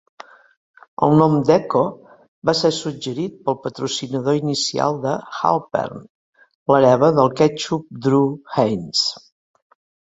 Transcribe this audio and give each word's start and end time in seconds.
El 1.07 1.11
nom 1.17 1.35
d'Ecco 1.49 1.81
va 2.51 2.55
ser 2.61 2.71
suggerit 2.77 3.37
pel 3.49 3.59
patrocinador 3.67 4.39
inicial 4.41 4.99
de 5.05 5.13
Halpern, 5.43 6.03
l'hereva 6.73 7.15
del 7.21 7.33
ketchup 7.45 7.89
Drue 8.09 8.59
Heinz. 8.61 9.09